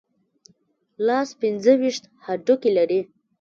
[1.07, 2.99] لاس پنځه ویشت هډوکي لري.